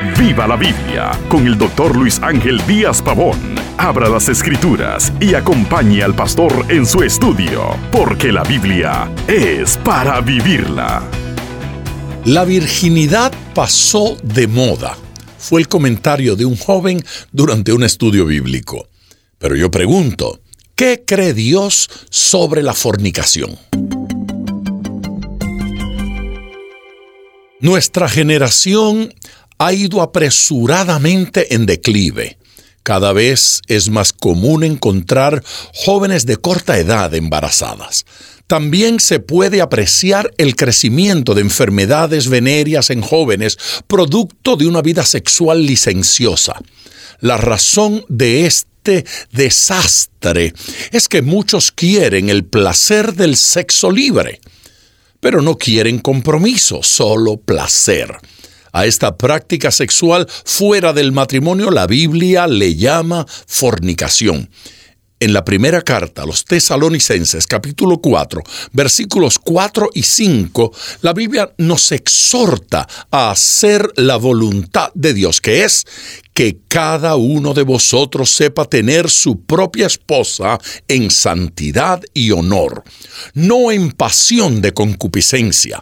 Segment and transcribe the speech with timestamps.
[0.00, 3.36] Viva la Biblia con el doctor Luis Ángel Díaz Pavón.
[3.78, 10.20] Abra las escrituras y acompañe al pastor en su estudio, porque la Biblia es para
[10.20, 11.02] vivirla.
[12.24, 14.96] La virginidad pasó de moda.
[15.36, 18.86] Fue el comentario de un joven durante un estudio bíblico.
[19.38, 20.38] Pero yo pregunto,
[20.76, 23.58] ¿qué cree Dios sobre la fornicación?
[27.60, 29.12] Nuestra generación
[29.58, 32.38] ha ido apresuradamente en declive.
[32.82, 35.42] Cada vez es más común encontrar
[35.74, 38.06] jóvenes de corta edad embarazadas.
[38.46, 45.04] También se puede apreciar el crecimiento de enfermedades venéreas en jóvenes producto de una vida
[45.04, 46.54] sexual licenciosa.
[47.20, 50.54] La razón de este desastre
[50.90, 54.40] es que muchos quieren el placer del sexo libre,
[55.20, 58.16] pero no quieren compromiso, solo placer.
[58.78, 64.50] A esta práctica sexual fuera del matrimonio la Biblia le llama fornicación.
[65.18, 71.52] En la primera carta a los tesalonicenses capítulo 4 versículos 4 y 5, la Biblia
[71.58, 75.84] nos exhorta a hacer la voluntad de Dios, que es
[76.38, 82.84] que cada uno de vosotros sepa tener su propia esposa en santidad y honor,
[83.34, 85.80] no en pasión de concupiscencia.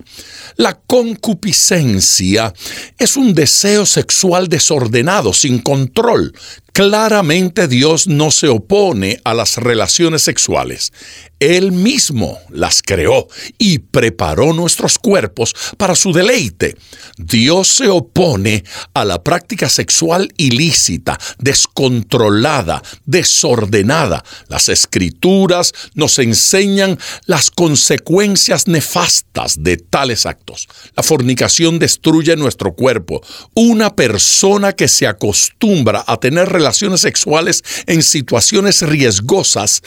[0.56, 2.54] La concupiscencia
[2.96, 6.32] es un deseo sexual desordenado, sin control.
[6.72, 10.90] Claramente Dios no se opone a las relaciones sexuales.
[11.38, 16.76] Él mismo las creó y preparó nuestros cuerpos para su deleite.
[17.18, 24.24] Dios se opone a la práctica sexual ilícita, descontrolada, desordenada.
[24.48, 30.68] Las escrituras nos enseñan las consecuencias nefastas de tales actos.
[30.94, 33.20] La fornicación destruye nuestro cuerpo.
[33.54, 39.82] Una persona que se acostumbra a tener relaciones sexuales en situaciones riesgosas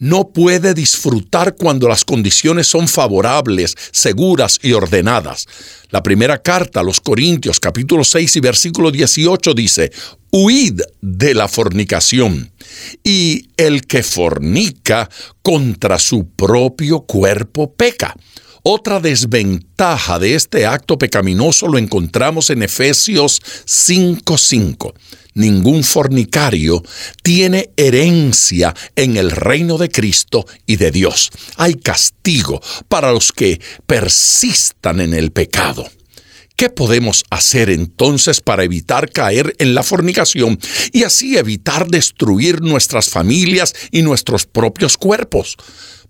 [0.00, 5.46] no puede disfrutar cuando las condiciones son favorables, seguras y ordenadas.
[5.90, 9.92] La primera carta a los Corintios capítulo 6 y versículo 18 dice,
[10.32, 12.50] Huid de la fornicación,
[13.04, 15.10] y el que fornica
[15.42, 18.16] contra su propio cuerpo peca.
[18.62, 24.94] Otra desventaja de este acto pecaminoso lo encontramos en Efesios 5:5
[25.34, 26.82] ningún fornicario
[27.22, 31.30] tiene herencia en el reino de Cristo y de Dios.
[31.56, 35.88] Hay castigo para los que persistan en el pecado.
[36.56, 40.58] ¿Qué podemos hacer entonces para evitar caer en la fornicación
[40.92, 45.56] y así evitar destruir nuestras familias y nuestros propios cuerpos?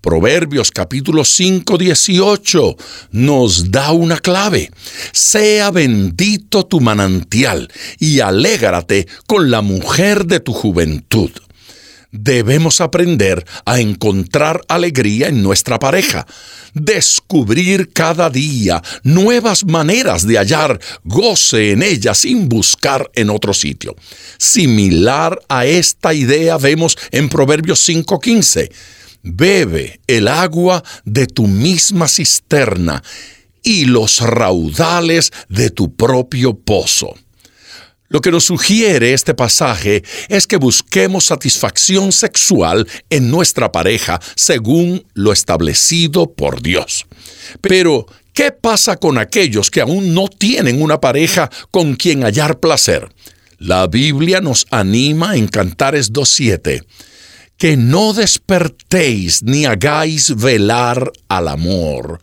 [0.01, 2.77] Proverbios capítulo 5, 18
[3.13, 4.71] nos da una clave.
[5.13, 11.31] Sea bendito tu manantial y alégrate con la mujer de tu juventud.
[12.13, 16.27] Debemos aprender a encontrar alegría en nuestra pareja,
[16.73, 23.95] descubrir cada día nuevas maneras de hallar goce en ella sin buscar en otro sitio.
[24.39, 28.71] Similar a esta idea vemos en Proverbios 5:15
[29.23, 33.03] bebe el agua de tu misma cisterna
[33.63, 37.15] y los raudales de tu propio pozo.
[38.09, 45.07] Lo que nos sugiere este pasaje es que busquemos satisfacción sexual en nuestra pareja según
[45.15, 47.07] lo establecido por Dios.
[47.61, 53.09] Pero, ¿qué pasa con aquellos que aún no tienen una pareja con quien hallar placer?
[53.59, 56.85] La Biblia nos anima en Cantares 2.7
[57.61, 62.19] que no despertéis ni hagáis velar al amor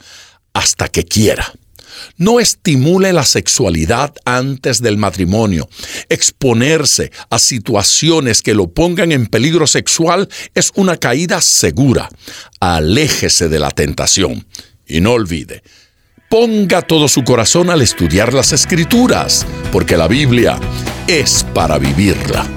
[0.51, 1.53] hasta que quiera.
[2.17, 5.69] No estimule la sexualidad antes del matrimonio.
[6.09, 12.09] Exponerse a situaciones que lo pongan en peligro sexual es una caída segura.
[12.59, 14.47] Aléjese de la tentación.
[14.87, 15.61] Y no olvide,
[16.31, 20.59] ponga todo su corazón al estudiar las escrituras, porque la Biblia
[21.07, 22.56] es para vivirla.